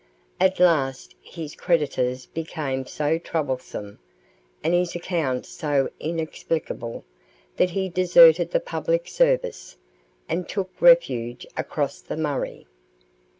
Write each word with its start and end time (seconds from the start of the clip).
At 0.39 0.59
last 0.59 1.13
his 1.21 1.53
creditors 1.53 2.25
became 2.25 2.87
so 2.87 3.19
troublesome, 3.19 3.99
and 4.63 4.73
his 4.73 4.95
accounts 4.95 5.49
so 5.49 5.91
inexplicable, 5.99 7.03
that 7.57 7.69
he 7.69 7.87
deserted 7.87 8.49
the 8.49 8.59
public 8.61 9.07
service, 9.07 9.77
and 10.27 10.49
took 10.49 10.71
refuge 10.81 11.45
across 11.55 12.01
the 12.01 12.17
Murray. 12.17 12.65